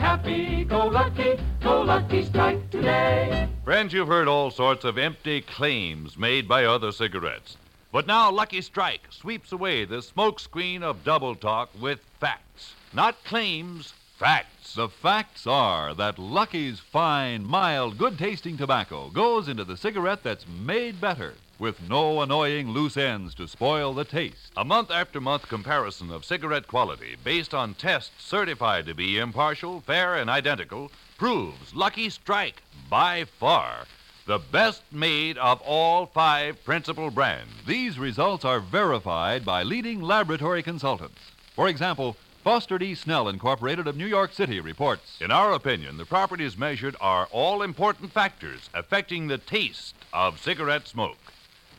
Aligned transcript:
Happy, 0.00 0.64
go 0.64 0.86
lucky, 0.86 1.38
go 1.62 1.82
lucky 1.82 2.24
strike 2.24 2.70
today. 2.70 3.46
Friends, 3.64 3.92
you've 3.92 4.08
heard 4.08 4.28
all 4.28 4.50
sorts 4.50 4.84
of 4.84 4.96
empty 4.96 5.42
claims 5.42 6.16
made 6.16 6.48
by 6.48 6.64
other 6.64 6.90
cigarettes. 6.90 7.58
But 7.92 8.06
now 8.06 8.30
Lucky 8.30 8.62
Strike 8.62 9.08
sweeps 9.10 9.52
away 9.52 9.84
the 9.84 9.96
smokescreen 9.96 10.82
of 10.82 11.04
double 11.04 11.34
talk 11.34 11.68
with 11.78 12.00
facts. 12.18 12.74
Not 12.94 13.22
claims, 13.24 13.92
facts. 14.16 14.74
The 14.74 14.88
facts 14.88 15.46
are 15.46 15.92
that 15.94 16.18
Lucky's 16.18 16.80
fine, 16.80 17.44
mild, 17.44 17.98
good 17.98 18.18
tasting 18.18 18.56
tobacco 18.56 19.10
goes 19.10 19.48
into 19.48 19.64
the 19.64 19.76
cigarette 19.76 20.22
that's 20.22 20.46
made 20.48 20.98
better, 20.98 21.34
with 21.60 21.88
no 21.88 22.22
annoying 22.22 22.70
loose 22.70 22.96
ends 22.96 23.34
to 23.34 23.46
spoil 23.46 23.92
the 23.92 24.04
taste. 24.04 24.50
A 24.56 24.64
month 24.64 24.90
after 24.90 25.20
month 25.20 25.46
comparison 25.46 26.10
of 26.10 26.24
cigarette 26.24 26.66
quality 26.66 27.16
based 27.22 27.52
on 27.52 27.74
tests 27.74 28.24
certified 28.24 28.86
to 28.86 28.94
be 28.94 29.18
impartial, 29.18 29.82
fair, 29.82 30.16
and 30.16 30.30
identical 30.30 30.90
proves 31.18 31.74
Lucky 31.74 32.08
Strike, 32.08 32.62
by 32.88 33.24
far, 33.24 33.84
the 34.26 34.38
best 34.38 34.82
made 34.90 35.36
of 35.36 35.60
all 35.60 36.06
five 36.06 36.64
principal 36.64 37.10
brands. 37.10 37.52
These 37.66 37.98
results 37.98 38.44
are 38.44 38.60
verified 38.60 39.44
by 39.44 39.62
leading 39.62 40.00
laboratory 40.00 40.62
consultants. 40.62 41.20
For 41.54 41.68
example, 41.68 42.16
Foster 42.42 42.78
D. 42.78 42.94
Snell 42.94 43.28
Incorporated 43.28 43.86
of 43.86 43.98
New 43.98 44.06
York 44.06 44.32
City 44.32 44.60
reports. 44.60 45.18
In 45.20 45.30
our 45.30 45.52
opinion, 45.52 45.98
the 45.98 46.06
properties 46.06 46.56
measured 46.56 46.96
are 46.98 47.28
all 47.32 47.60
important 47.60 48.12
factors 48.12 48.70
affecting 48.72 49.28
the 49.28 49.36
taste 49.36 49.94
of 50.14 50.40
cigarette 50.40 50.88
smoke. 50.88 51.18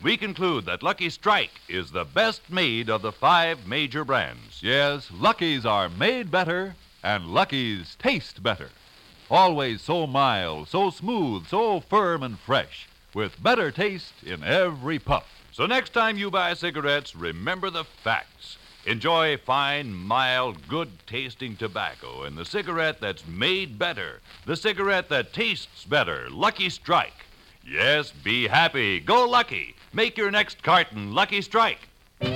We 0.03 0.17
conclude 0.17 0.65
that 0.65 0.81
Lucky 0.81 1.11
Strike 1.11 1.61
is 1.69 1.91
the 1.91 2.05
best 2.05 2.49
made 2.49 2.89
of 2.89 3.03
the 3.03 3.11
five 3.11 3.67
major 3.67 4.03
brands. 4.03 4.59
Yes, 4.63 5.11
Lucky's 5.11 5.63
are 5.63 5.89
made 5.89 6.31
better, 6.31 6.75
and 7.03 7.27
Lucky's 7.27 7.95
taste 7.99 8.41
better. 8.41 8.69
Always 9.29 9.83
so 9.83 10.07
mild, 10.07 10.69
so 10.69 10.89
smooth, 10.89 11.47
so 11.47 11.81
firm 11.81 12.23
and 12.23 12.39
fresh, 12.39 12.87
with 13.13 13.43
better 13.43 13.69
taste 13.69 14.23
in 14.25 14.43
every 14.43 14.97
puff. 14.97 15.27
So 15.51 15.67
next 15.67 15.93
time 15.93 16.17
you 16.17 16.31
buy 16.31 16.55
cigarettes, 16.55 17.15
remember 17.15 17.69
the 17.69 17.83
facts. 17.83 18.57
Enjoy 18.87 19.37
fine, 19.37 19.93
mild, 19.93 20.67
good 20.67 20.89
tasting 21.05 21.55
tobacco 21.55 22.23
and 22.23 22.35
the 22.35 22.45
cigarette 22.45 22.99
that's 22.99 23.27
made 23.27 23.77
better. 23.77 24.21
The 24.47 24.55
cigarette 24.55 25.09
that 25.09 25.31
tastes 25.31 25.85
better. 25.85 26.27
Lucky 26.31 26.71
Strike. 26.71 27.25
Yes, 27.65 28.11
be 28.11 28.47
happy. 28.47 28.99
Go 28.99 29.25
lucky. 29.25 29.75
Make 29.93 30.17
your 30.17 30.31
next 30.31 30.63
carton 30.63 31.13
Lucky 31.13 31.41
Strike. 31.41 31.89
Be 32.19 32.27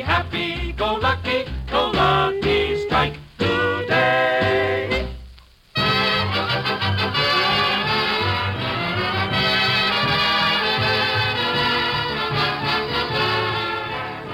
happy, 0.00 0.72
go 0.72 0.94
lucky, 0.94 1.44
go 1.70 1.90
lucky 1.90 2.84
strike 2.84 3.16
today. 3.38 5.08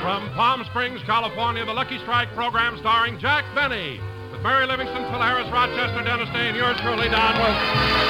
From 0.00 0.30
Palm 0.34 0.64
Springs, 0.64 1.02
California, 1.02 1.64
the 1.64 1.72
Lucky 1.72 1.98
Strike 1.98 2.32
program 2.34 2.76
starring 2.78 3.18
Jack 3.18 3.44
Benny. 3.54 4.00
Mary 4.44 4.66
Livingstone, 4.66 5.10
Phil 5.10 5.20
Rochester, 5.50 6.04
Dennis 6.04 6.28
Day, 6.28 6.48
and 6.48 6.54
yours 6.54 6.76
truly, 6.82 7.08
Don 7.08 7.34
Wilson. 7.40 8.04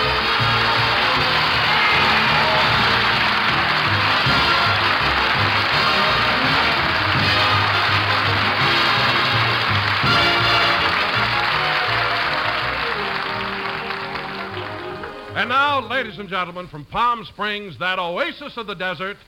And 15.36 15.48
now, 15.48 15.88
ladies 15.88 16.18
and 16.18 16.28
gentlemen, 16.28 16.66
from 16.66 16.84
Palm 16.86 17.24
Springs, 17.26 17.78
that 17.78 18.00
oasis 18.00 18.56
of 18.56 18.66
the 18.66 18.74
desert, 18.74 19.18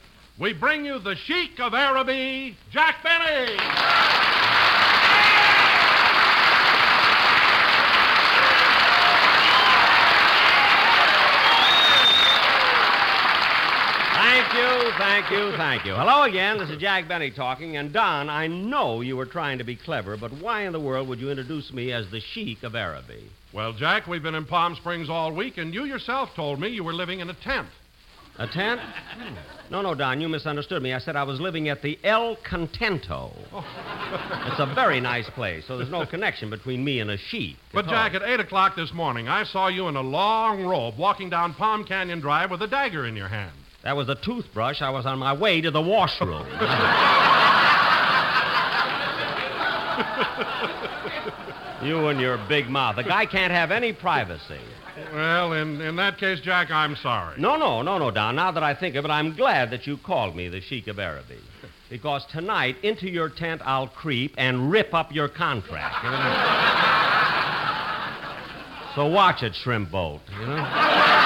we 0.41 0.53
bring 0.53 0.85
you 0.85 0.99
the 0.99 1.15
Sheik 1.15 1.61
of 1.61 1.73
Araby, 1.73 2.57
Jack 2.73 2.97
Benny. 3.05 3.96
Thank 14.27 14.55
you, 14.55 14.91
thank 14.99 15.31
you, 15.31 15.57
thank 15.57 15.85
you. 15.85 15.95
Hello 15.95 16.25
again. 16.25 16.59
This 16.59 16.69
is 16.69 16.79
Jack 16.79 17.07
Benny 17.07 17.31
talking. 17.31 17.77
And 17.77 17.93
Don, 17.93 18.29
I 18.29 18.49
know 18.49 19.01
you 19.01 19.17
were 19.17 19.25
trying 19.25 19.59
to 19.59 19.65
be 19.65 19.77
clever, 19.77 20.17
but 20.17 20.33
why 20.43 20.67
in 20.67 20.73
the 20.73 20.81
world 20.81 21.07
would 21.07 21.21
you 21.21 21.31
introduce 21.31 21.73
me 21.73 21.93
as 21.93 22.11
the 22.11 22.19
Sheik 22.19 22.65
of 22.65 22.75
Araby? 22.75 23.31
Well, 23.53 23.73
Jack, 23.73 24.09
we've 24.09 24.25
been 24.25 24.35
in 24.35 24.45
Palm 24.45 24.75
Springs 24.75 25.09
all 25.09 25.33
week, 25.33 25.59
and 25.59 25.73
you 25.73 25.85
yourself 25.85 26.31
told 26.35 26.59
me 26.59 26.69
you 26.71 26.83
were 26.83 26.93
living 26.93 27.21
in 27.21 27.31
a 27.31 27.35
tent. 27.35 27.69
A 28.39 28.49
tent? 28.49 28.81
Hmm. 28.81 29.35
No, 29.71 29.81
no, 29.81 29.95
Don, 29.95 30.21
you 30.21 30.29
misunderstood 30.29 30.83
me. 30.83 30.93
I 30.93 30.99
said 30.99 31.15
I 31.15 31.23
was 31.23 31.41
living 31.41 31.69
at 31.69 31.81
the 31.81 31.97
El 32.03 32.37
Contento. 32.37 33.33
Oh. 33.53 34.49
it's 34.51 34.61
a 34.61 34.75
very 34.75 35.01
nice 35.01 35.31
place, 35.31 35.65
so 35.69 35.79
there's 35.79 35.89
no 35.89 36.05
connection 36.05 36.51
between 36.51 36.85
me 36.85 36.99
and 36.99 37.13
a 37.13 37.17
sheik. 37.17 37.57
But, 37.73 37.87
Jack, 37.87 38.15
all. 38.15 38.25
at 38.25 38.29
8 38.29 38.41
o'clock 38.41 38.75
this 38.75 38.93
morning, 38.93 39.29
I 39.29 39.45
saw 39.45 39.69
you 39.69 39.87
in 39.87 39.95
a 39.95 40.03
long 40.03 40.65
robe 40.65 40.99
walking 40.99 41.31
down 41.31 41.55
Palm 41.55 41.85
Canyon 41.85 42.19
Drive 42.19 42.51
with 42.51 42.61
a 42.63 42.67
dagger 42.67 43.07
in 43.07 43.15
your 43.15 43.29
hand. 43.29 43.53
That 43.87 43.97
was 43.97 44.09
a 44.09 44.17
toothbrush. 44.17 44.83
I 44.83 44.91
was 44.91 45.07
on 45.07 45.21
my 45.21 45.33
way 45.33 45.61
to 45.61 45.71
the 45.71 45.81
washroom. 45.81 46.45
you 51.87 52.09
and 52.09 52.21
your 52.21 52.37
big 52.49 52.69
mouth. 52.69 52.97
The 52.97 53.05
guy 53.05 53.27
can't 53.27 53.53
have 53.53 53.71
any 53.71 53.93
privacy. 53.93 54.59
Well, 55.13 55.53
in, 55.53 55.81
in 55.81 55.95
that 55.95 56.19
case, 56.19 56.41
Jack, 56.41 56.73
I'm 56.73 56.97
sorry. 56.97 57.41
No, 57.41 57.55
no, 57.55 57.83
no, 57.83 57.99
no, 57.99 58.11
Don. 58.11 58.35
Now 58.35 58.51
that 58.51 58.65
I 58.65 58.75
think 58.75 58.97
of 58.97 59.05
it, 59.05 59.11
I'm 59.13 59.37
glad 59.37 59.71
that 59.71 59.87
you 59.87 59.99
called 59.99 60.35
me 60.35 60.49
the 60.49 60.61
Sheik 60.61 60.89
of 60.89 60.99
Araby. 60.99 61.39
Because 61.89 62.27
tonight, 62.33 62.75
into 62.83 63.09
your 63.09 63.29
tent, 63.29 63.63
I'll 63.65 63.87
creep 63.87 64.35
and 64.37 64.69
rip 64.69 64.95
up 64.95 65.15
your 65.15 65.29
contract. 65.29 66.03
you 66.03 66.11
know? 66.11 66.17
so 68.97 69.07
watch 69.07 69.45
it, 69.45 69.55
shrimp 69.55 69.93
boat. 69.93 70.23
You 70.41 70.47
know? 70.47 71.26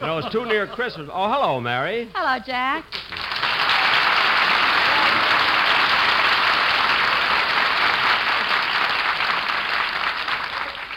You 0.00 0.06
know, 0.06 0.18
it's 0.18 0.32
too 0.32 0.46
near 0.46 0.66
Christmas. 0.66 1.08
Oh, 1.12 1.30
hello, 1.30 1.60
Mary. 1.60 2.08
Hello, 2.14 2.42
Jack. 2.44 2.84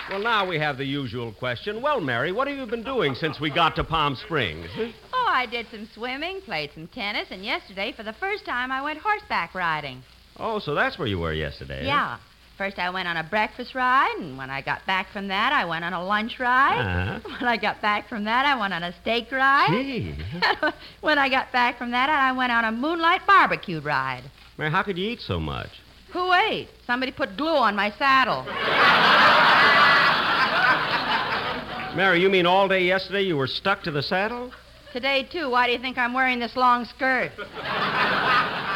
Well, 0.09 0.21
now 0.21 0.47
we 0.47 0.59
have 0.59 0.77
the 0.77 0.85
usual 0.85 1.33
question. 1.33 1.81
Well, 1.81 1.99
Mary, 1.99 2.31
what 2.31 2.47
have 2.47 2.55
you 2.57 2.65
been 2.67 2.83
doing 2.83 3.15
since 3.15 3.39
we 3.39 3.49
got 3.49 3.75
to 3.77 3.83
Palm 3.83 4.15
Springs? 4.15 4.67
Oh, 5.11 5.25
I 5.27 5.47
did 5.47 5.65
some 5.71 5.89
swimming, 5.95 6.41
played 6.41 6.69
some 6.75 6.87
tennis, 6.87 7.27
and 7.31 7.43
yesterday, 7.43 7.93
for 7.95 8.03
the 8.03 8.13
first 8.13 8.45
time, 8.45 8.71
I 8.71 8.83
went 8.83 8.99
horseback 8.99 9.55
riding. 9.55 10.03
Oh, 10.37 10.59
so 10.59 10.75
that's 10.75 10.99
where 10.99 11.07
you 11.07 11.17
were 11.17 11.33
yesterday. 11.33 11.87
huh? 11.89 12.17
First, 12.57 12.77
I 12.77 12.89
went 12.91 13.07
on 13.07 13.17
a 13.17 13.23
breakfast 13.23 13.73
ride, 13.73 14.15
and 14.19 14.37
when 14.37 14.51
I 14.51 14.61
got 14.61 14.85
back 14.85 15.11
from 15.11 15.27
that, 15.29 15.53
I 15.53 15.65
went 15.65 15.83
on 15.83 15.93
a 15.93 16.03
lunch 16.03 16.39
ride. 16.39 16.81
Uh-huh. 16.81 17.19
When 17.39 17.47
I 17.49 17.57
got 17.57 17.81
back 17.81 18.07
from 18.07 18.25
that, 18.25 18.45
I 18.45 18.55
went 18.59 18.73
on 18.73 18.83
a 18.83 18.93
steak 19.01 19.31
ride. 19.31 19.69
Gee. 19.71 20.15
when 21.01 21.17
I 21.17 21.29
got 21.29 21.51
back 21.51 21.79
from 21.79 21.89
that, 21.91 22.09
I 22.09 22.31
went 22.31 22.51
on 22.51 22.65
a 22.65 22.71
moonlight 22.71 23.21
barbecue 23.25 23.81
ride. 23.81 24.23
Mary, 24.57 24.69
how 24.69 24.83
could 24.83 24.99
you 24.99 25.09
eat 25.09 25.21
so 25.21 25.39
much? 25.39 25.69
Who 26.11 26.31
ate? 26.31 26.69
Somebody 26.85 27.11
put 27.11 27.37
glue 27.37 27.55
on 27.55 27.75
my 27.75 27.89
saddle. 27.97 28.43
Mary, 31.97 32.21
you 32.21 32.29
mean 32.29 32.45
all 32.45 32.67
day 32.67 32.83
yesterday 32.83 33.23
you 33.23 33.35
were 33.35 33.47
stuck 33.47 33.81
to 33.83 33.91
the 33.91 34.03
saddle? 34.03 34.51
Today, 34.91 35.23
too. 35.23 35.49
Why 35.49 35.65
do 35.65 35.73
you 35.73 35.79
think 35.79 35.97
I'm 35.97 36.13
wearing 36.13 36.37
this 36.37 36.55
long 36.55 36.85
skirt? 36.85 37.31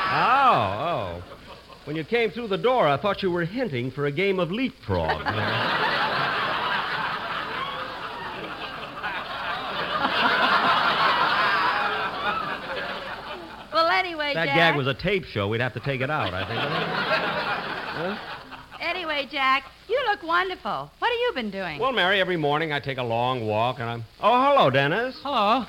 Oh, 0.10 1.22
oh. 1.22 1.37
When 1.88 1.96
you 1.96 2.04
came 2.04 2.32
through 2.32 2.50
the 2.50 2.58
door, 2.58 2.86
I 2.86 2.98
thought 2.98 3.24
you 3.24 3.32
were 3.32 3.46
hinting 3.46 3.92
for 3.92 4.08
a 4.08 4.12
game 4.12 4.42
of 4.42 4.52
leapfrog. 4.52 5.24
Well, 13.74 13.90
anyway, 13.90 14.34
that 14.34 14.46
Jack. 14.46 14.56
gag 14.56 14.76
was 14.76 14.88
a 14.88 14.94
tape 14.96 15.24
show. 15.24 15.48
We'd 15.48 15.62
have 15.62 15.74
to 15.74 15.80
take 15.80 16.02
it 16.02 16.10
out, 16.10 16.34
I 16.34 16.48
think. 16.48 16.60
Huh? 18.18 18.18
Anyway, 18.82 19.28
Jack, 19.32 19.66
you 19.88 20.04
look 20.10 20.24
wonderful. 20.24 20.90
What 20.98 21.10
have 21.10 21.20
you 21.20 21.32
been 21.36 21.52
doing? 21.52 21.80
Well, 21.80 21.92
Mary, 21.92 22.20
every 22.20 22.38
morning 22.38 22.74
I 22.74 22.80
take 22.80 22.98
a 22.98 23.04
long 23.04 23.46
walk 23.46 23.80
and 23.80 23.88
I'm. 23.88 24.04
Oh, 24.20 24.42
hello, 24.50 24.72
Dennis. 24.72 25.20
Hello. 25.22 25.64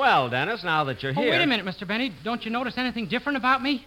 Well, 0.00 0.30
Dennis, 0.30 0.64
now 0.64 0.84
that 0.84 1.02
you're 1.02 1.12
Oh, 1.12 1.20
here. 1.20 1.32
wait 1.32 1.42
a 1.42 1.46
minute, 1.46 1.66
Mr. 1.66 1.86
Benny. 1.86 2.10
Don't 2.24 2.42
you 2.42 2.50
notice 2.50 2.78
anything 2.78 3.06
different 3.06 3.36
about 3.36 3.62
me? 3.62 3.84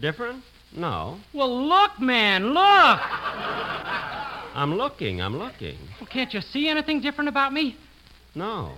Different? 0.00 0.44
No. 0.72 1.18
Well, 1.34 1.66
look, 1.66 1.98
man, 1.98 2.54
look. 2.54 3.00
I'm 4.54 4.76
looking, 4.76 5.20
I'm 5.20 5.36
looking. 5.36 5.76
Well, 6.00 6.06
can't 6.06 6.32
you 6.32 6.40
see 6.40 6.68
anything 6.68 7.00
different 7.00 7.28
about 7.28 7.52
me? 7.52 7.76
No. 8.36 8.70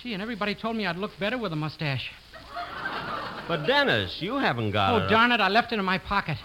Gee, 0.00 0.12
and 0.12 0.22
everybody 0.22 0.54
told 0.54 0.76
me 0.76 0.86
I'd 0.86 0.96
look 0.96 1.10
better 1.18 1.36
with 1.36 1.52
a 1.52 1.56
mustache. 1.56 2.08
But, 3.48 3.66
Dennis, 3.66 4.18
you 4.20 4.36
haven't 4.36 4.70
got 4.70 4.94
oh, 4.94 5.04
it. 5.04 5.10
darn 5.10 5.32
it, 5.32 5.40
I 5.40 5.48
left 5.48 5.72
it 5.72 5.80
in 5.80 5.84
my 5.84 5.98
pocket. 5.98 6.38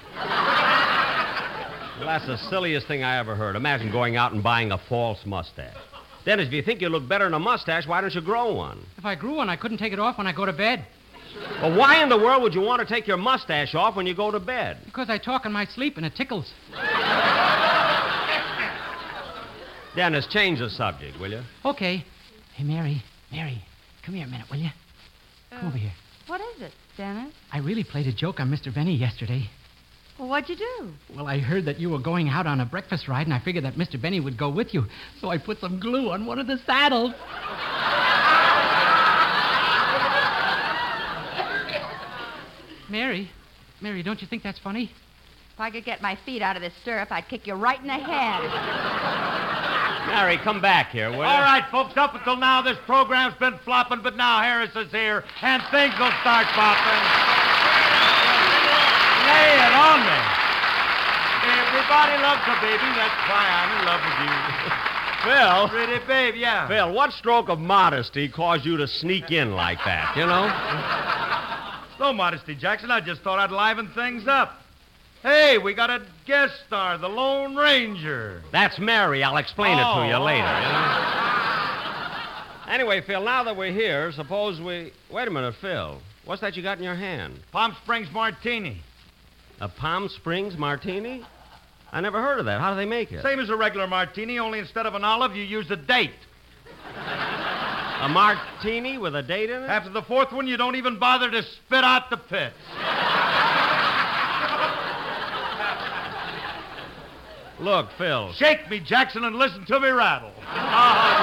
Well, 2.00 2.08
that's 2.08 2.26
the 2.26 2.38
silliest 2.50 2.88
thing 2.88 3.04
I 3.04 3.20
ever 3.20 3.36
heard. 3.36 3.56
Imagine 3.56 3.92
going 3.92 4.16
out 4.16 4.32
and 4.32 4.42
buying 4.42 4.72
a 4.72 4.80
false 4.90 5.24
mustache. 5.24 5.76
Dennis, 6.28 6.48
if 6.48 6.54
you 6.54 6.62
think 6.62 6.82
you 6.82 6.90
look 6.90 7.08
better 7.08 7.26
in 7.26 7.34
a 7.34 7.40
mustache, 7.40 7.88
why 7.88 8.02
don't 8.02 8.14
you 8.14 8.20
grow 8.20 8.54
one? 8.54 8.86
If 8.98 9.06
I 9.06 9.16
grew 9.16 9.36
one, 9.36 9.50
I 9.50 9.56
couldn't 9.56 9.78
take 9.78 9.94
it 9.94 10.00
off 10.00 10.18
when 10.18 10.28
I 10.28 10.34
go 10.34 10.46
to 10.46 10.52
bed. 10.52 10.86
Well, 11.62 11.78
why 11.78 12.04
in 12.04 12.10
the 12.10 12.18
world 12.18 12.44
would 12.44 12.54
you 12.54 12.60
want 12.60 12.86
to 12.86 12.94
take 12.94 13.08
your 13.08 13.16
mustache 13.16 13.74
off 13.74 13.96
when 13.96 14.06
you 14.06 14.14
go 14.14 14.30
to 14.30 14.40
bed? 14.42 14.78
Because 14.84 15.10
I 15.10 15.20
talk 15.20 15.46
in 15.46 15.54
my 15.54 15.64
sleep 15.64 15.96
and 15.96 16.06
it 16.06 16.16
tickles. 16.18 16.52
Dennis, 19.96 20.28
change 20.30 20.60
the 20.60 20.70
subject, 20.70 21.18
will 21.18 21.32
you? 21.32 21.44
Okay. 21.64 22.04
Hey, 22.56 22.64
Mary, 22.66 23.02
Mary, 23.32 23.62
come 24.06 24.16
here 24.16 24.26
a 24.26 24.30
minute, 24.30 24.48
will 24.52 24.58
you? 24.58 24.70
Come 25.52 25.68
uh, 25.68 25.70
over 25.70 25.78
here. 25.78 25.94
What 26.28 26.42
is 26.42 26.62
it, 26.62 26.74
Dennis? 26.98 27.34
I 27.54 27.60
really 27.60 27.86
played 27.86 28.06
a 28.06 28.14
joke 28.14 28.42
on 28.42 28.52
Mr. 28.52 28.76
Benny 28.76 28.96
yesterday. 28.96 29.50
Well, 30.18 30.30
what'd 30.30 30.50
you 30.50 30.56
do? 30.56 30.90
Well, 31.16 31.28
I 31.28 31.38
heard 31.38 31.66
that 31.66 31.80
you 31.80 31.92
were 31.92 32.00
going 32.00 32.28
out 32.28 32.48
on 32.48 32.60
a 32.60 32.66
breakfast 32.66 33.08
ride, 33.08 33.28
and 33.28 33.34
I 33.34 33.40
figured 33.40 33.64
that 33.66 33.76
Mr. 33.76 34.02
Benny 34.02 34.20
would 34.20 34.38
go 34.38 34.50
with 34.50 34.74
you. 34.74 34.86
So 35.22 35.30
I 35.30 35.38
put 35.38 35.60
some 35.60 35.80
glue 35.80 36.10
on 36.10 36.26
one 36.26 36.40
of 36.40 36.48
the 36.48 36.58
saddles. 36.66 37.14
Mary, 42.90 43.30
Mary, 43.82 44.02
don't 44.02 44.22
you 44.22 44.28
think 44.28 44.42
that's 44.42 44.60
funny? 44.60 44.90
If 45.54 45.60
I 45.60 45.70
could 45.70 45.86
get 45.86 46.02
my 46.02 46.18
feet 46.26 46.42
out 46.42 46.56
of 46.56 46.62
this 46.62 46.74
stirrup, 46.82 47.12
I'd 47.12 47.28
kick 47.28 47.46
you 47.46 47.54
right 47.54 47.80
in 47.80 47.88
the 47.88 47.94
head. 47.94 48.44
Mary, 50.08 50.38
come 50.38 50.62
back 50.62 50.90
here, 50.92 51.10
will 51.10 51.18
you? 51.18 51.24
All 51.24 51.42
right, 51.42 51.66
folks, 51.70 51.98
up 51.98 52.16
until 52.16 52.38
now, 52.38 52.62
this 52.62 52.78
program's 52.86 53.36
been 53.36 53.58
flopping, 53.66 54.02
but 54.02 54.16
now 54.16 54.42
Harris 54.42 54.76
is 54.76 54.90
here, 54.92 55.24
and 55.42 55.62
things 55.70 55.94
will 56.00 56.14
start 56.22 56.48
popping. 56.48 57.27
Lay 59.38 59.54
it 59.62 59.74
on 59.78 60.00
me. 60.02 60.20
Everybody 61.48 62.16
loves 62.24 62.42
a 62.50 62.58
baby. 62.62 62.90
That's 62.98 63.22
why 63.30 63.46
I'm 63.46 63.70
in 63.78 63.86
love 63.86 64.02
with 64.02 64.20
you. 64.26 64.34
Phil. 65.24 65.70
Pretty 65.70 66.06
babe, 66.08 66.36
yeah. 66.36 66.68
Phil, 66.68 66.94
what 66.94 67.12
stroke 67.14 67.50
of 67.50 67.60
modesty 67.60 68.28
caused 68.30 68.66
you 68.66 68.78
to 68.78 68.88
sneak 68.88 69.32
in 69.32 69.54
like 69.54 69.78
that, 69.86 70.16
you 70.18 70.26
know? 70.26 70.48
No 72.00 72.14
modesty, 72.14 72.54
Jackson. 72.54 72.92
I 72.92 73.02
just 73.02 73.22
thought 73.22 73.40
I'd 73.40 73.50
liven 73.52 73.88
things 73.96 74.28
up. 74.28 74.62
Hey, 75.24 75.58
we 75.58 75.74
got 75.74 75.90
a 75.90 76.04
guest 76.28 76.54
star, 76.68 76.96
the 77.00 77.10
Lone 77.10 77.56
Ranger. 77.56 78.44
That's 78.52 78.78
Mary. 78.78 79.24
I'll 79.24 79.38
explain 79.38 79.80
it 79.80 79.82
to 79.82 80.06
you 80.06 80.14
Oh, 80.14 80.24
later. 80.24 80.46
all 80.46 80.62
you 80.62 80.70
know? 82.68 82.72
Anyway, 82.72 83.02
Phil, 83.02 83.24
now 83.24 83.44
that 83.46 83.58
we're 83.58 83.72
here, 83.72 84.12
suppose 84.12 84.62
we. 84.62 84.92
Wait 85.10 85.28
a 85.28 85.32
minute, 85.32 85.56
Phil. 85.60 86.00
What's 86.26 86.42
that 86.42 86.56
you 86.56 86.62
got 86.62 86.78
in 86.78 86.84
your 86.84 86.94
hand? 86.94 87.40
Palm 87.52 87.76
Springs 87.82 88.10
Martini. 88.12 88.84
A 89.60 89.68
Palm 89.68 90.10
Springs 90.10 90.58
martini? 90.58 91.24
I 91.92 92.02
never 92.02 92.22
heard 92.22 92.40
of 92.40 92.46
that. 92.46 92.60
How 92.60 92.72
do 92.72 92.78
they 92.78 92.86
make 92.86 93.12
it? 93.12 93.24
Same 93.24 93.40
as 93.40 93.50
a 93.50 93.56
regular 93.56 93.88
martini, 93.88 94.40
only 94.40 94.60
instead 94.60 94.86
of 94.86 94.94
an 94.94 95.04
olive, 95.04 95.36
you 95.36 95.44
use 95.44 95.72
a 95.72 95.76
date. 95.76 96.12
A 98.02 98.10
martini 98.10 98.98
with 98.98 99.16
a 99.16 99.24
date 99.24 99.50
in 99.50 99.64
it? 99.64 99.68
After 99.68 99.90
the 99.90 100.04
fourth 100.04 100.32
one, 100.32 100.48
you 100.48 100.58
don't 100.58 100.76
even 100.76 101.00
bother 101.00 101.32
to 101.32 101.42
spit 101.42 101.84
out 101.84 102.10
the 102.12 102.18
pits. 102.18 102.56
Look, 107.60 107.88
Phil. 107.98 108.34
Shake 108.34 108.70
me, 108.70 108.80
Jackson, 108.80 109.24
and 109.24 109.36
listen 109.36 109.66
to 109.66 109.80
me 109.80 109.90
rattle. 109.90 110.32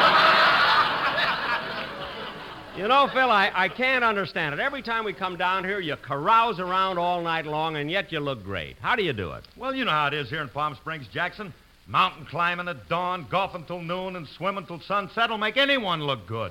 You 2.76 2.88
know, 2.88 3.08
Phil, 3.12 3.30
I, 3.30 3.52
I 3.54 3.68
can't 3.68 4.02
understand 4.02 4.52
it. 4.52 4.58
Every 4.60 4.82
time 4.82 5.04
we 5.04 5.12
come 5.12 5.36
down 5.36 5.62
here, 5.62 5.78
you 5.78 5.94
carouse 5.94 6.58
around 6.58 6.98
all 6.98 7.22
night 7.22 7.46
long, 7.46 7.76
and 7.76 7.88
yet 7.88 8.10
you 8.10 8.18
look 8.18 8.42
great. 8.42 8.76
How 8.80 8.96
do 8.96 9.04
you 9.04 9.12
do 9.12 9.30
it? 9.30 9.44
Well, 9.56 9.76
you 9.76 9.84
know 9.84 9.92
how 9.92 10.08
it 10.08 10.14
is 10.14 10.28
here 10.28 10.42
in 10.42 10.48
Palm 10.48 10.74
Springs, 10.74 11.06
Jackson. 11.12 11.54
Mountain 11.86 12.26
climbing 12.26 12.66
at 12.66 12.88
dawn, 12.88 13.28
golfing 13.30 13.64
till 13.64 13.80
noon, 13.80 14.16
and 14.16 14.26
swimming 14.26 14.66
till 14.66 14.80
sunset 14.80 15.30
will 15.30 15.38
make 15.38 15.56
anyone 15.56 16.02
look 16.02 16.26
good. 16.26 16.50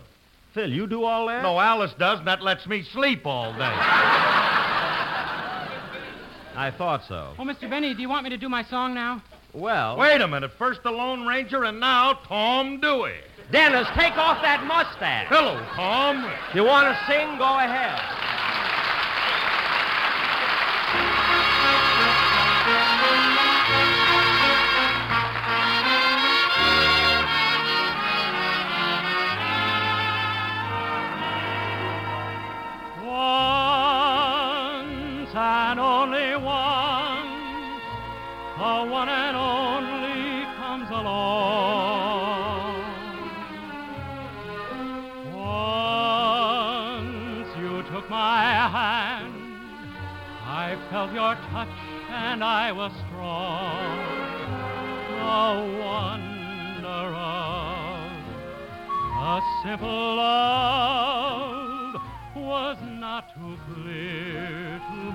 Phil, 0.53 0.71
you 0.71 0.87
do 0.87 1.03
all 1.03 1.27
that? 1.27 1.43
No, 1.43 1.59
Alice 1.59 1.93
does, 1.99 2.19
and 2.19 2.27
that 2.29 2.41
lets 2.41 2.65
me 2.67 2.83
sleep 2.83 3.25
all 3.25 3.51
day. 3.51 3.59
I 6.55 6.71
thought 6.77 7.03
so. 7.05 7.33
Oh, 7.37 7.43
Mr. 7.43 7.69
Benny, 7.69 7.93
do 7.93 8.01
you 8.01 8.07
want 8.07 8.23
me 8.23 8.29
to 8.29 8.37
do 8.37 8.47
my 8.47 8.63
song 8.63 8.93
now? 8.93 9.21
Well. 9.51 9.97
Wait 9.97 10.21
a 10.21 10.27
minute. 10.27 10.51
First 10.57 10.83
the 10.83 10.91
Lone 10.91 11.27
Ranger, 11.27 11.65
and 11.65 11.81
now 11.81 12.13
Tom 12.13 12.79
Dewey. 12.79 13.15
Dennis, 13.51 13.87
take 13.95 14.17
off 14.17 14.41
that 14.41 14.63
mustache. 14.65 15.27
Hello, 15.29 15.61
Tom. 15.75 16.25
You 16.55 16.63
want 16.63 16.87
to 16.87 16.95
sing? 17.05 17.37
Go 17.37 17.59
ahead. 17.59 17.99
Once 34.03 35.35
and 35.35 35.79
only 35.79 36.35
once, 36.37 37.83
the 38.57 38.91
one 38.91 39.09
and 39.09 39.37
only 39.37 40.43
comes 40.57 40.89
along. 40.89 41.92
Felt 50.93 51.11
your 51.11 51.35
touch 51.49 51.67
and 52.11 52.43
I 52.43 52.71
was 52.71 52.91
strong. 53.07 53.97
The 55.09 55.47
wonder 55.81 57.07
of 57.17 58.11
a 59.17 59.41
simple 59.63 60.15
love 60.17 61.95
was 62.35 62.77
not 62.83 63.33
too 63.33 63.57
clear 63.73 64.79
to 64.91 65.12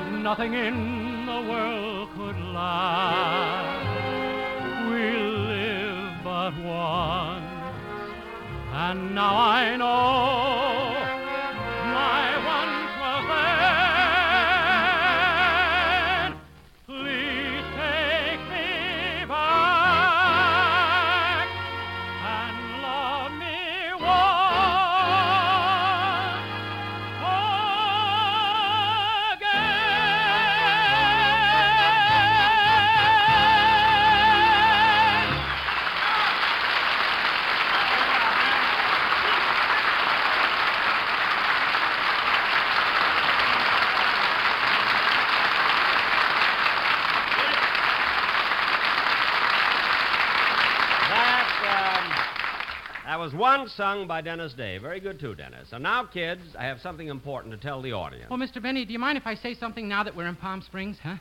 that 0.00 0.12
nothing 0.12 0.54
in 0.54 1.26
the 1.26 1.40
world 1.50 2.08
could 2.16 2.38
last. 2.54 3.86
We 4.88 5.12
live 5.12 6.24
but 6.24 6.56
once, 6.62 7.44
and 8.72 9.14
now 9.14 9.36
I 9.36 9.76
know 9.76 10.79
one 53.40 53.68
sung 53.68 54.06
by 54.06 54.20
Dennis 54.20 54.52
Day. 54.52 54.76
Very 54.76 55.00
good, 55.00 55.18
too, 55.18 55.34
Dennis. 55.34 55.68
And 55.72 55.82
now, 55.82 56.04
kids, 56.04 56.42
I 56.58 56.64
have 56.64 56.78
something 56.80 57.08
important 57.08 57.54
to 57.54 57.58
tell 57.58 57.80
the 57.80 57.92
audience. 57.92 58.28
Well, 58.28 58.38
Mr. 58.38 58.62
Benny, 58.62 58.84
do 58.84 58.92
you 58.92 58.98
mind 58.98 59.16
if 59.16 59.26
I 59.26 59.34
say 59.34 59.54
something 59.54 59.88
now 59.88 60.04
that 60.04 60.14
we're 60.14 60.26
in 60.26 60.36
Palm 60.36 60.60
Springs, 60.60 60.98
huh? 61.02 61.16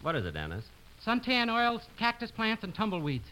What 0.00 0.16
is 0.16 0.24
it, 0.24 0.32
Dennis? 0.32 0.64
Suntan 1.06 1.50
oils, 1.50 1.82
cactus 1.98 2.30
plants, 2.30 2.64
and 2.64 2.74
tumbleweeds. 2.74 3.26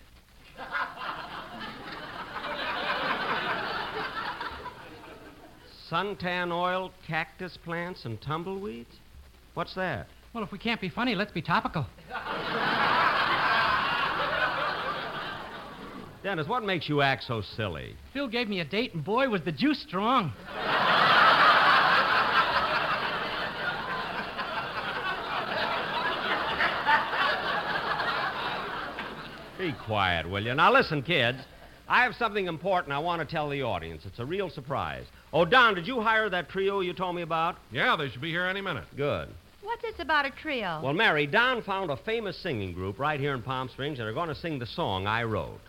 Suntan 5.90 6.52
oil, 6.52 6.92
cactus 7.07 7.59
plants, 7.64 8.04
and 8.04 8.21
tumbleweeds? 8.21 8.95
What's 9.54 9.75
that? 9.75 10.07
Well, 10.35 10.45
if 10.45 10.52
we 10.52 10.59
can't 10.59 10.81
be 10.81 10.90
funny, 10.90 11.14
let's 11.14 11.33
be 11.33 11.42
topical. 11.42 11.87
Dennis, 16.22 16.46
what 16.46 16.64
makes 16.64 16.88
you 16.88 17.02
act 17.02 17.24
so 17.24 17.40
silly? 17.40 17.96
Phil 18.12 18.28
gave 18.28 18.48
me 18.48 18.60
a 18.60 18.64
date, 18.64 18.94
and 18.94 19.04
boy, 19.04 19.28
was 19.28 19.42
the 19.42 19.50
juice 19.50 19.82
strong. 19.82 20.32
Be 29.58 29.72
quiet, 29.84 30.28
will 30.28 30.44
you? 30.44 30.54
Now, 30.54 30.72
listen, 30.72 31.02
kids. 31.02 31.38
I 31.88 32.04
have 32.04 32.14
something 32.14 32.46
important 32.46 32.92
I 32.92 32.98
want 32.98 33.20
to 33.20 33.26
tell 33.26 33.48
the 33.48 33.62
audience. 33.62 34.04
It's 34.06 34.18
a 34.18 34.24
real 34.24 34.48
surprise. 34.48 35.04
Oh, 35.32 35.44
Don, 35.44 35.74
did 35.74 35.86
you 35.86 36.00
hire 36.00 36.30
that 36.30 36.48
trio 36.48 36.80
you 36.80 36.92
told 36.92 37.16
me 37.16 37.22
about? 37.22 37.56
Yeah, 37.70 37.96
they 37.96 38.08
should 38.08 38.20
be 38.20 38.30
here 38.30 38.44
any 38.44 38.60
minute. 38.60 38.84
Good. 38.96 39.28
What's 39.62 39.82
this 39.82 39.94
about 39.98 40.24
a 40.24 40.30
trio? 40.30 40.80
Well, 40.82 40.94
Mary, 40.94 41.26
Don 41.26 41.62
found 41.62 41.90
a 41.90 41.96
famous 41.96 42.36
singing 42.38 42.72
group 42.72 42.98
right 42.98 43.20
here 43.20 43.34
in 43.34 43.42
Palm 43.42 43.68
Springs, 43.68 43.98
and 43.98 44.06
they're 44.06 44.14
going 44.14 44.28
to 44.28 44.34
sing 44.34 44.58
the 44.58 44.66
song 44.66 45.06
I 45.06 45.24
wrote. 45.24 45.60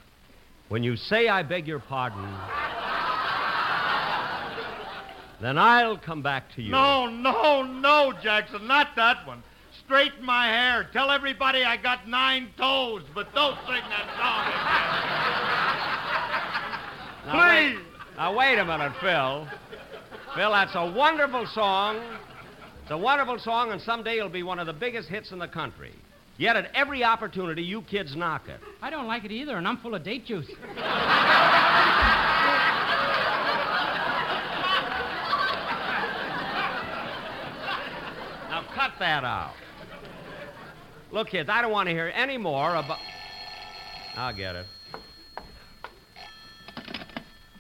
When 0.73 0.81
you 0.83 0.95
say 0.97 1.27
I 1.27 1.43
beg 1.43 1.67
your 1.67 1.77
pardon, 1.77 2.23
then 5.39 5.55
I'll 5.59 5.99
come 5.99 6.23
back 6.23 6.51
to 6.55 6.63
you. 6.63 6.71
No, 6.71 7.05
no, 7.07 7.61
no, 7.61 8.11
Jackson, 8.23 8.65
not 8.65 8.87
that 8.95 9.27
one. 9.27 9.43
Straighten 9.85 10.25
my 10.25 10.47
hair. 10.47 10.89
Tell 10.91 11.11
everybody 11.11 11.63
I 11.63 11.77
got 11.77 12.07
nine 12.07 12.49
toes, 12.57 13.03
but 13.13 13.31
don't 13.35 13.55
sing 13.67 13.83
that 13.87 14.07
song 14.17 14.47
again. 17.29 17.37
wait- 17.37 17.75
Please. 17.75 17.85
now, 18.17 18.35
wait 18.35 18.57
a 18.57 18.65
minute, 18.65 18.93
Phil. 18.99 19.47
Phil, 20.33 20.51
that's 20.51 20.73
a 20.73 20.91
wonderful 20.91 21.45
song. 21.53 22.01
It's 22.81 22.89
a 22.89 22.97
wonderful 22.97 23.37
song, 23.37 23.71
and 23.71 23.79
someday 23.79 24.17
it'll 24.17 24.27
be 24.27 24.41
one 24.41 24.57
of 24.57 24.65
the 24.65 24.73
biggest 24.73 25.07
hits 25.07 25.31
in 25.31 25.37
the 25.37 25.47
country. 25.47 25.93
Yet 26.37 26.55
at 26.55 26.71
every 26.73 27.03
opportunity, 27.03 27.61
you 27.61 27.81
kids 27.83 28.15
knock 28.15 28.47
it. 28.47 28.59
I 28.81 28.89
don't 28.89 29.07
like 29.07 29.23
it 29.23 29.31
either, 29.31 29.55
and 29.57 29.67
I'm 29.67 29.77
full 29.77 29.95
of 29.95 30.03
date 30.03 30.25
juice. 30.25 30.49
Now 38.49 38.63
cut 38.75 38.91
that 38.99 39.23
out. 39.23 39.55
Look, 41.11 41.29
kids, 41.29 41.49
I 41.51 41.63
don't 41.63 41.71
want 41.71 41.87
to 41.87 41.91
hear 41.91 42.11
any 42.13 42.37
more 42.37 42.75
about. 42.75 42.99
I'll 44.15 44.35
get 44.35 44.55
it. 44.55 44.65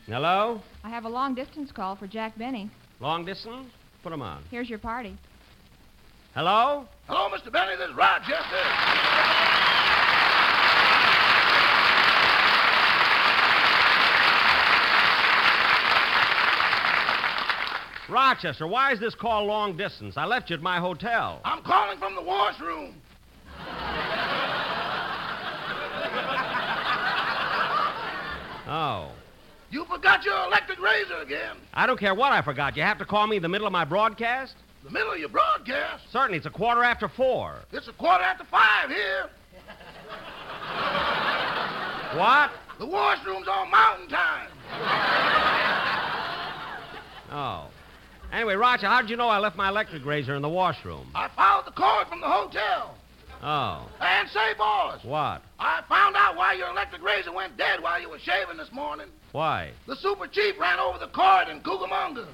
Hello? 0.05 0.61
I 0.83 0.89
have 0.89 1.05
a 1.05 1.09
long 1.09 1.33
distance 1.33 1.71
call 1.71 1.95
for 1.95 2.05
Jack 2.05 2.37
Benny. 2.37 2.69
Long 2.99 3.25
distance? 3.25 3.71
Put 4.03 4.13
him 4.13 4.21
on. 4.21 4.43
Here's 4.51 4.69
your 4.69 4.77
party. 4.77 5.17
Hello? 6.33 6.87
Hello, 7.07 7.29
Mr. 7.29 7.51
Benny. 7.51 7.75
This 7.77 7.89
is 7.89 7.95
Rochester. 7.95 8.33
Rochester, 18.09 18.67
why 18.67 18.93
is 18.93 18.99
this 18.99 19.13
call 19.13 19.45
long 19.45 19.77
distance? 19.77 20.17
I 20.17 20.25
left 20.25 20.49
you 20.49 20.55
at 20.55 20.63
my 20.63 20.79
hotel. 20.79 21.39
I'm 21.45 21.61
calling 21.61 21.99
from 21.99 22.15
the 22.15 22.21
washroom. 22.23 22.95
Oh. 28.65 29.11
You 29.69 29.85
forgot 29.85 30.23
your 30.23 30.45
electric 30.45 30.81
razor 30.81 31.17
again. 31.21 31.57
I 31.75 31.85
don't 31.85 31.99
care 31.99 32.15
what 32.15 32.31
I 32.31 32.41
forgot. 32.41 32.75
You 32.75 32.81
have 32.81 32.97
to 32.97 33.05
call 33.05 33.27
me 33.27 33.35
in 33.35 33.43
the 33.43 33.49
middle 33.49 33.67
of 33.67 33.73
my 33.73 33.85
broadcast? 33.85 34.55
The 34.83 34.89
middle 34.91 35.13
of 35.13 35.19
your 35.19 35.29
broadcast. 35.29 36.03
Certainly, 36.11 36.37
it's 36.37 36.45
a 36.45 36.49
quarter 36.49 36.83
after 36.83 37.07
four. 37.07 37.55
It's 37.71 37.87
a 37.87 37.93
quarter 37.93 38.23
after 38.23 38.43
five 38.45 38.89
here. 38.89 39.29
What? 42.19 42.51
The 42.79 42.85
washroom's 42.85 43.47
on 43.47 43.71
mountain 43.71 44.09
time. 44.09 44.49
Oh. 47.31 47.67
Anyway, 48.31 48.55
Roger, 48.55 48.87
how 48.87 49.01
did 49.01 49.09
you 49.09 49.15
know 49.15 49.29
I 49.29 49.39
left 49.39 49.55
my 49.55 49.69
electric 49.69 50.05
razor 50.05 50.35
in 50.35 50.41
the 50.41 50.49
washroom? 50.49 51.07
I 51.15 51.29
followed 51.35 51.65
the 51.65 51.71
cord 51.71 52.07
from 52.07 52.19
the 52.19 52.27
hotel. 52.27 52.95
Oh. 53.41 53.87
And 53.99 54.29
say, 54.29 54.53
boss, 54.57 55.03
What? 55.03 55.41
I 55.59 55.81
found 55.89 56.15
out 56.17 56.35
why 56.35 56.53
your 56.53 56.69
electric 56.69 57.03
razor 57.03 57.31
went 57.31 57.57
dead 57.57 57.81
while 57.81 58.01
you 58.01 58.09
were 58.09 58.19
shaving 58.19 58.57
this 58.57 58.71
morning. 58.71 59.07
Why? 59.31 59.71
The 59.87 59.95
super 59.95 60.27
chief 60.27 60.59
ran 60.59 60.79
over 60.79 60.97
the 60.99 61.07
cord 61.07 61.47
in 61.49 61.59
Cucamonga. 61.61 62.25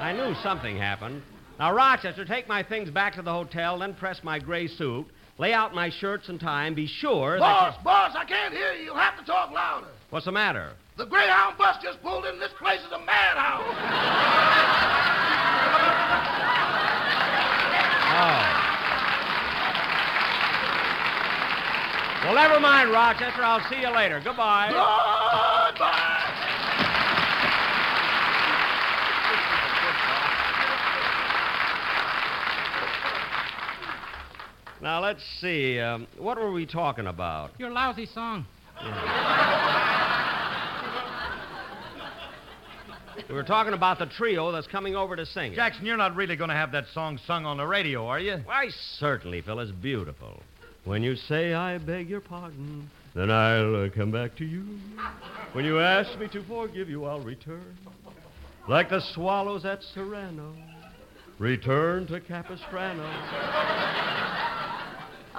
I 0.00 0.12
knew 0.12 0.34
something 0.42 0.76
happened. 0.76 1.22
Now, 1.58 1.72
Rochester, 1.74 2.24
take 2.24 2.46
my 2.48 2.62
things 2.62 2.88
back 2.90 3.14
to 3.14 3.22
the 3.22 3.32
hotel, 3.32 3.78
then 3.80 3.94
press 3.94 4.20
my 4.22 4.38
gray 4.38 4.68
suit, 4.68 5.06
lay 5.38 5.52
out 5.52 5.74
my 5.74 5.90
shirts 5.90 6.28
and 6.28 6.38
tie, 6.38 6.66
and 6.66 6.76
be 6.76 6.86
sure 6.86 7.38
Boss, 7.38 7.74
that. 7.74 7.84
boss, 7.84 8.14
I 8.16 8.24
can't 8.24 8.54
hear 8.54 8.72
you. 8.74 8.84
You'll 8.84 8.96
have 8.96 9.18
to 9.18 9.24
talk 9.24 9.50
louder. 9.50 9.88
What's 10.10 10.26
the 10.26 10.32
matter? 10.32 10.72
The 10.96 11.06
Greyhound 11.06 11.58
bus 11.58 11.76
just 11.82 12.00
pulled 12.02 12.24
in. 12.26 12.38
This 12.38 12.52
place 12.58 12.80
is 12.80 12.92
a 12.92 12.98
madhouse. 12.98 13.64
Oh. 18.20 18.64
Well, 22.24 22.34
never 22.34 22.58
mind, 22.60 22.90
Rochester. 22.90 23.42
I'll 23.42 23.68
see 23.70 23.80
you 23.80 23.90
later. 23.94 24.20
Goodbye. 24.24 24.68
Goodbye. 24.70 26.17
Now, 34.80 35.00
let's 35.02 35.22
see. 35.40 35.80
Um, 35.80 36.06
what 36.18 36.38
were 36.38 36.52
we 36.52 36.64
talking 36.64 37.06
about? 37.06 37.50
Your 37.58 37.70
lousy 37.70 38.06
song. 38.06 38.46
We 43.28 43.34
were 43.34 43.42
talking 43.42 43.74
about 43.74 43.98
the 43.98 44.06
trio 44.06 44.52
that's 44.52 44.68
coming 44.68 44.94
over 44.94 45.16
to 45.16 45.26
sing 45.26 45.52
it. 45.52 45.56
Jackson, 45.56 45.84
you're 45.84 45.96
not 45.96 46.14
really 46.14 46.36
going 46.36 46.50
to 46.50 46.56
have 46.56 46.70
that 46.72 46.86
song 46.94 47.18
sung 47.26 47.44
on 47.44 47.56
the 47.56 47.66
radio, 47.66 48.06
are 48.06 48.20
you? 48.20 48.38
Why, 48.44 48.68
certainly, 48.98 49.42
Phil. 49.42 49.58
It's 49.58 49.72
beautiful. 49.72 50.42
When 50.84 51.02
you 51.02 51.16
say, 51.16 51.52
I 51.52 51.76
beg 51.78 52.08
your 52.08 52.20
pardon, 52.20 52.88
then 53.14 53.30
I'll 53.30 53.84
uh, 53.84 53.88
come 53.90 54.12
back 54.12 54.36
to 54.36 54.44
you. 54.44 54.64
When 55.52 55.64
you 55.64 55.80
ask 55.80 56.18
me 56.18 56.28
to 56.28 56.42
forgive 56.44 56.88
you, 56.88 57.04
I'll 57.04 57.20
return. 57.20 57.76
Like 58.68 58.88
the 58.88 59.00
swallows 59.14 59.64
at 59.64 59.82
Serrano, 59.82 60.54
return 61.38 62.06
to 62.06 62.20
Capistrano. 62.20 63.04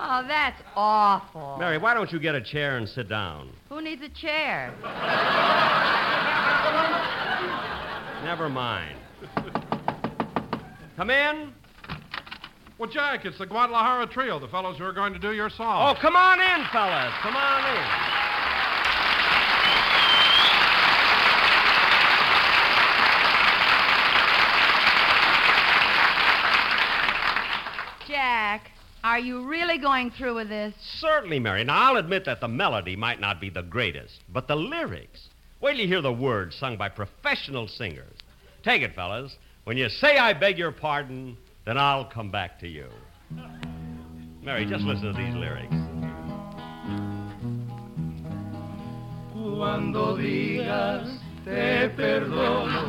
Oh, 0.01 0.24
that's 0.25 0.62
awful. 0.77 1.58
Mary, 1.60 1.77
why 1.77 1.94
don't 1.94 2.10
you 2.12 2.20
get 2.20 2.34
a 2.34 2.41
chair 2.41 2.77
and 2.77 2.88
sit 2.88 3.10
down? 3.10 3.50
Who 3.68 3.82
needs 3.82 4.01
a 4.01 4.08
chair? 4.08 4.74
Never 8.24 8.48
mind. 8.48 8.98
Come 10.96 11.10
in. 11.10 11.53
Well, 12.77 12.89
Jack, 12.89 13.25
it's 13.25 13.38
the 13.38 13.46
Guadalajara 13.46 14.08
Trio, 14.08 14.39
the 14.39 14.48
fellows 14.48 14.77
who 14.77 14.86
are 14.86 14.94
going 14.94 15.12
to 15.12 15.20
do 15.20 15.34
your 15.34 15.50
song. 15.50 15.89
Oh, 15.89 16.00
come 16.01 16.15
on 16.15 16.39
in, 16.39 16.65
fellas. 16.72 17.13
Come 17.22 17.36
on 17.36 17.75
in. 17.75 18.20
Jack, 28.08 28.72
are 29.10 29.18
you 29.18 29.44
really 29.48 29.80
going 29.80 30.12
through 30.12 30.36
with 30.36 30.50
this? 30.50 30.72
Certainly, 31.00 31.39
Mary. 31.39 31.63
Now, 31.63 31.89
I'll 31.89 31.98
admit 31.98 32.25
that 32.25 32.42
the 32.42 32.48
melody 32.48 32.96
might 32.96 33.20
not 33.20 33.42
be 33.42 33.50
the 33.50 33.63
greatest, 33.63 34.20
but 34.30 34.48
the 34.48 34.56
lyrics. 34.56 35.30
Wait 35.62 35.72
till 35.72 35.82
you 35.82 35.88
hear 35.88 36.01
the 36.04 36.13
words 36.13 36.56
sung 36.56 36.78
by 36.78 36.89
professional 36.89 37.68
singers. 37.68 38.16
Take 38.63 38.84
it, 38.84 38.94
fellas. 38.94 39.36
When 39.63 39.78
you 39.78 39.89
say 39.89 40.20
I 40.20 40.34
beg 40.34 40.60
your 40.60 40.72
pardon, 40.72 41.36
then 41.66 41.75
I'll 41.75 42.06
come 42.06 42.30
back 42.30 42.60
to 42.60 42.68
you. 42.68 42.86
Mary, 44.44 44.68
just 44.68 44.84
listen 44.84 45.12
to 45.12 45.18
these 45.18 45.34
lyrics. 45.34 45.74
Cuando 49.34 50.18
digas 50.18 51.20
te 51.44 51.89
perdono, 51.98 52.86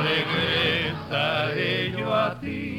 regresaré 0.00 1.90
yo 1.98 2.10
a 2.10 2.38
ti. 2.40 2.75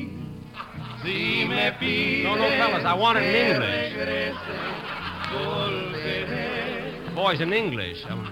Si 1.08 1.46
me 1.48 1.72
pides 1.80 2.26
No, 2.26 2.36
no, 2.36 2.50
fellas, 2.50 2.84
I 2.84 2.94
want 2.94 3.18
it 3.18 3.24
in 3.24 3.34
English. 3.34 3.94
Boys, 7.16 7.40
in 7.40 7.54
English. 7.54 8.04
Um, 8.10 8.28